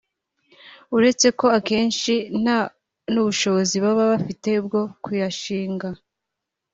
uretse 0.95 1.27
ko 1.39 1.45
akenshi 1.57 2.13
nta 2.41 2.59
n’ubushobozi 3.13 3.75
baba 3.83 4.03
bafite 4.11 4.49
bwo 4.65 4.81
kuyashinga 5.03 5.89